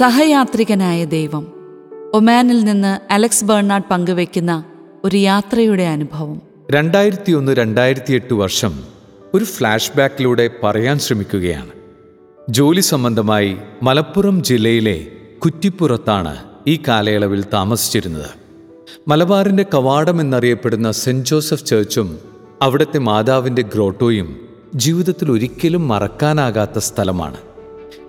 [0.00, 1.52] സഹയാത്രികനായ ദൈവം
[2.14, 4.64] ഒമാനിൽ നിന്ന് അലക്സ് ബേർണാഡ് പങ്കുവെക്കുന്ന
[5.04, 6.42] ഒരു യാത്രയുടെ അനുഭവം.
[6.70, 8.80] രണ്ടായിരത്തി ഒന്ന് രണ്ടായിരത്തി എട്ട് വർഷം
[9.34, 11.68] ഒരു ഫ്ലാഷ് ബാക്കിലൂടെ പറയാൻ ശ്രമിക്കുകയാണ്.
[12.50, 15.06] ജോലി സംബന്ധമായി മലപ്പുറം ജില്ലയിലെ
[15.44, 16.36] കുറ്റിപ്പുറത്താണ്
[16.66, 18.30] ഈ കാലയളവിൽ താമസിച്ചിരുന്നത്.
[19.08, 22.18] മലബാറിന്റെ കവാടം എന്നറിയപ്പെടുന്ന സെന്റ് ജോസഫ് ചേർച്ചും
[22.62, 24.40] അവിടുത്തെ മാതാവിന്റെ ഗ്രോട്ടോയും
[24.74, 27.36] ജീവിതത്തിൽ ഒരിക്കലും മറക്കാനാകാത്ത സ്ഥലമാണ്.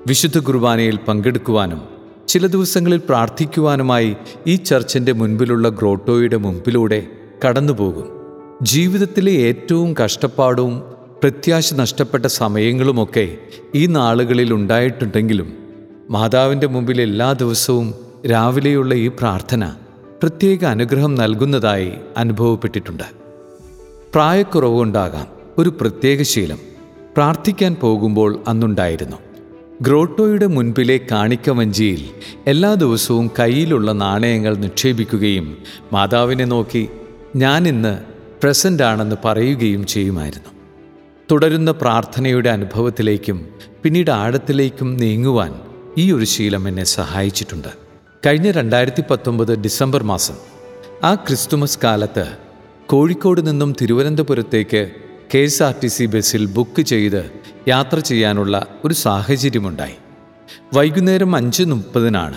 [0.08, 1.82] വിശുദ്ധ കുർബാനയിൽ പങ്കെടുക്കുവാനും
[2.28, 4.16] ചില ദിവസങ്ങളിൽ പ്രാർത്ഥിക്കുവാനുമായി
[4.48, 7.08] ഈ ചർച്ചിന്റെ മുൻപിലുള്ള ഗ്രോട്ടോയുടെ മുമ്പിലൂടെ
[7.48, 8.10] കടന്നുപോകും.
[8.62, 10.80] ജീവിതത്തിലെ ഏറ്റവും കഷ്ടപ്പാടും
[11.22, 13.38] പ്രത്യാശ നഷ്ടപ്പെട്ട സമയങ്ങളുമൊക്കെ
[13.76, 15.54] ഈ നാളുകളിൽ ഉണ്ടായിട്ടുണ്ടെങ്കിലും
[16.10, 17.94] മാതാവിന്റെ മുമ്പിൽ എല്ലാ ദിവസവും
[18.32, 19.74] രാവിലെയുള്ള ഈ പ്രാർത്ഥന
[20.22, 23.04] പ്രത്യേക അനുഗ്രഹം നൽകുന്നതായി അനുഭവപ്പെട്ടിട്ടുണ്ട്.
[24.14, 25.28] പ്രായക്കുറവുണ്ടാകാം.
[25.58, 26.58] ഒരു പ്രത്യേക ശീലം.
[27.16, 29.31] പ്രാർത്ഥിക്കാൻ പോകുമ്പോൾ അന്നുണ്ടായിരുന്നു.
[29.82, 32.02] ഗ്രോട്ടോയുടെ മുൻപിലെ കാണിക്കവഞ്ചിയിൽ
[32.48, 35.58] എല്ലാ ദിവസവും കയ്യിലുള്ള നാണയങ്ങൾ നിക്ഷേപിക്കുകയും
[35.94, 36.90] മാതാവിനെ നോക്കി
[37.36, 38.00] ഞാൻ ഇന്ന്
[38.44, 40.52] പ്രസന്റ് ആണെന്ന് പറയുകയും ചെയ്യുമായിരുന്നു.
[41.32, 43.48] തുടരുന്ന പ്രാർത്ഥനയുടെ അനുഭവത്തിലേക്കും
[43.84, 45.62] പിന്നീട് ആഴത്തിലേക്കും നീങ്ങുവാൻ
[45.98, 47.68] ഈ ഒരു ശീലം എന്നെ സഹായിച്ചിട്ടുണ്ട്.
[48.26, 50.34] കഴിഞ്ഞ രണ്ടായിരത്തി പത്തൊമ്പത് ഡിസംബർ മാസം
[51.04, 52.38] ആ ക്രിസ്തുമസ് കാലത്ത്
[52.88, 54.92] കോഴിക്കോട് നിന്നും തിരുവനന്തപുരത്തേക്ക്
[55.34, 57.32] K S R T C ബസ്സിൽ ബുക്ക് ചെയ്ത്
[57.68, 59.94] യാത്ര ചെയ്യാനുള്ള ഒരു സാഹചര്യമുണ്ടായി.
[60.74, 62.36] വൈകുന്നേരം അഞ്ച് മുപ്പതിനാണ്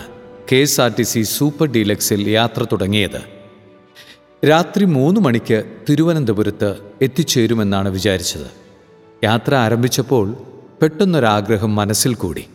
[0.51, 3.21] K S R T C super ഡീലക്സിൽ യാത്ര തുടങ്ങിയത്.
[4.49, 8.47] രാത്രി മൂന്ന് മണിക്ക് തിരുവനന്തപുരത്ത് എത്തിച്ചേരുമെന്നാണ് വിചാരിച്ചത്.
[9.23, 10.33] യാത്ര ആരംഭിച്ചപ്പോൾ
[10.81, 12.45] പെട്ടെന്നൊരാഗ്രഹം മനസ്സിൽ കൂടി.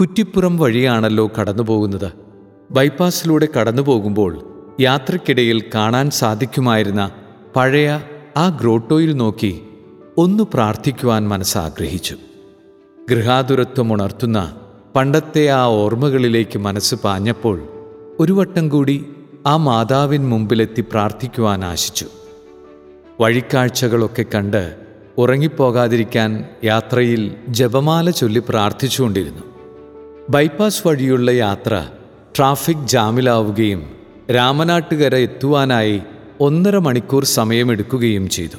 [0.00, 2.12] കുറ്റിപ്പുറം വഴിയാണല്ലോ കടന്നുപോകുന്നത്.
[2.70, 4.32] ബൈപ്പാസിലൂടെ കടന്നു പോകുമ്പോൾ
[4.80, 7.10] യാത്രക്കിടയിൽ കാണാൻ സാധിക്കുമായിരുന്ന
[7.56, 8.00] പഴയ
[8.36, 9.62] ആ ഗ്രോട്ടോയിൽ നോക്കി
[10.16, 12.16] ഒന്ന് പ്രാർത്ഥിക്കുവാൻ മനസ്സാഗ്രഹിച്ചു.
[13.10, 14.56] ഗൃഹാതുരത്വം ഉണർത്തുന്ന
[14.96, 17.68] പണ്ടത്തെ ആ ഓർമ്മകളിലേക്ക് മനസ്സ് പാഞ്ഞപ്പോൾ
[18.18, 19.06] ഒരു വട്ടം കൂടി
[19.46, 22.06] ആ മാതാവിൻ മുമ്പിലെത്തി പ്രാർത്ഥിക്കുവാൻ ആശിച്ചു.
[23.20, 24.76] വഴിക്കാഴ്ചകളൊക്കെ കണ്ട്
[25.18, 29.42] ഉറങ്ങിപ്പോകാതിരിക്കാൻ യാത്രയിൽ ജപമാല ചൊല്ലി പ്രാർത്ഥിച്ചുകൊണ്ടിരുന്നു.
[30.30, 31.86] ബൈപ്പാസ് വഴിയുള്ള യാത്ര
[32.36, 33.90] ട്രാഫിക് ജാമിലാവുകയും
[34.34, 36.02] രാമനാട്ടുകര എത്തുവാനായി
[36.40, 38.56] ഒന്നര മണിക്കൂർ സമയമെടുക്കുകയും ചെയ്തു.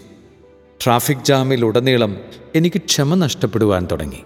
[0.83, 2.17] ട്രാഫിക് ജാമിൽ ഉടനീളം
[2.55, 4.23] എനിക്ക് ക്ഷമ നഷ്ടപ്പെടുവാൻ തുടങ്ങി.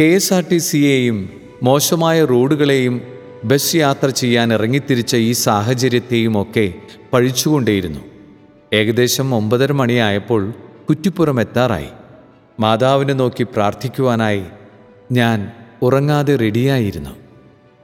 [0.00, 1.30] കെ എസ് ആർ ടി സിയെയും
[1.62, 3.02] മോശമായ റോഡുകളെയും
[3.44, 6.74] ബസ് യാത്ര ചെയ്യാൻ ഇറങ്ങിത്തിരിച്ച ഈ സാഹചര്യത്തെയും ഒക്കെ
[7.12, 8.00] പഴിച്ചുകൊണ്ടേയിരുന്നു.
[8.72, 10.52] ഏകദേശം ഒമ്പതര മണിയായപ്പോൾ
[10.88, 11.88] കുറ്റിപ്പുറം എത്താറായി.
[12.60, 14.42] മാതാവിനെ നോക്കി പ്രാർത്ഥിക്കുവാനായി
[15.12, 17.10] ഞാൻ ഉറങ്ങാതെ റെഡിയായിരുന്നു.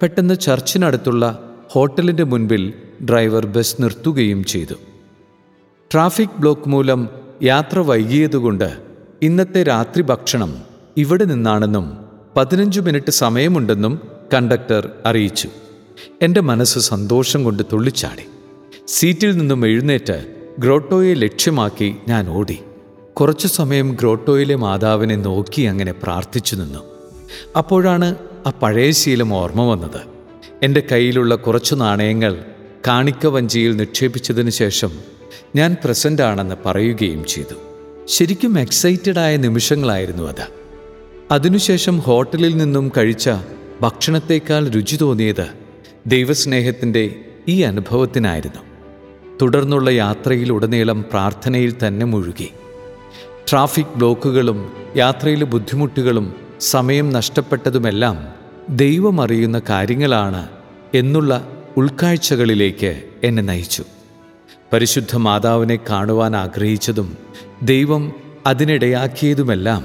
[0.03, 2.73] പെട്ടെന്ന് ചർച്ചിനടുത്തുള്ള ഹോട്ടലിന്റെ മുൻപിൽ
[3.03, 4.75] ഡ്രൈവർ ബസ് നിർത്തുകയും ചെയ്തു.
[5.93, 7.09] ട്രാഫിക് ബ്ലോക്ക് മൂലം
[7.43, 8.77] യാത്ര വൈകിയതുകൊണ്ട്
[9.23, 10.57] ഇന്നത്തെ രാത്രി ഭക്ഷണം
[10.97, 11.99] ഇവിടെ നിന്നാണെന്നും
[12.37, 14.01] പതിനഞ്ച് മിനിറ്റ് സമയമുണ്ടെന്നും
[14.35, 15.49] കണ്ടക്ടർ അറിയിച്ചു.
[16.23, 18.23] എന്റെ മനസ്സ് സന്തോഷം കൊണ്ട് തുള്ളിച്ചാടി.
[18.87, 22.59] സീറ്റിൽ നിന്നും എഴുന്നേറ്റ് ഗ്രോട്ടോയെ ലക്ഷ്യമാക്കി ഞാൻ ഓടി.
[23.13, 26.79] കുറച്ചു സമയം ഗ്രോട്ടോയിലെ മാതാവിനെ നോക്കി അങ്ങനെ പ്രാർത്ഥിച്ചു നിന്നു.
[27.57, 28.15] അപ്പോഴാണ്
[28.47, 30.01] ആ പഴയ ശീലം ഓർമ്മ വന്നത്.
[30.63, 32.45] എന്റെ കയ്യിലുള്ള കുറച്ചു നാണയങ്ങൾ
[32.87, 34.91] കാണിക്ക വഞ്ചിയിൽ നിക്ഷേപിച്ചതിന് ശേഷം
[35.57, 37.55] ഞാൻ പ്രസന്റ് ആണെന്ന് പറയുകയും ചെയ്തു.
[38.07, 40.47] ശരിക്കും എക്സൈറ്റഡ് ആയ നിമിഷങ്ങളായിരുന്നു അത്.
[41.31, 43.31] അതിനുശേഷം ഹോട്ടലിൽ നിന്നും കഴിച്ച
[43.81, 45.47] ഭക്ഷണത്തേക്കാൾ രുചി തോന്നിയത്
[46.07, 47.15] ദൈവസ്നേഹത്തിന്റെ
[47.49, 48.61] ഈ അനുഭവത്തിനായിരുന്നു.
[49.43, 52.51] തുടർന്നുള്ള യാത്രയിൽ ഉടനീളം പ്രാർത്ഥനയിൽ തന്നെ മുഴുകി.
[53.51, 58.29] ട്രാഫിക് ബ്ലോക്കുകളും യാത്രയിലെ ബുദ്ധിമുട്ടുകളും സമയം നഷ്ടപ്പെട്ടതുമെല്ലാം
[58.69, 60.49] ദൈവമറിയുന്ന കാര്യങ്ങളാണ്
[60.95, 63.85] എന്നുള്ള ഉൾക്കാഴ്ചകളിലേക്ക് എന്നെ നയിച്ചു.
[64.73, 67.17] പരിശുദ്ധ മാതാവിനെ കാണുവാൻ ആഗ്രഹിച്ചതും
[67.63, 68.13] ദൈവം
[68.47, 69.85] അതിനിടയാക്കിയതുമെല്ലാം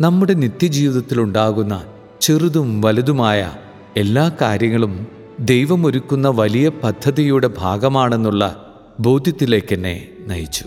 [0.00, 1.84] നമ്മുടെ നിത്യജീവിതത്തിലുണ്ടാകുന്ന
[2.20, 3.52] ചെറുതും വലുതുമായ
[3.96, 5.06] എല്ലാ കാര്യങ്ങളും
[5.40, 10.64] ദൈവമൊരുക്കുന്ന വലിയ പദ്ധതിയുടെ ഭാഗമാണെന്നുള്ള ബോധ്യത്തിലേക്കെന്നെ നയിച്ചു.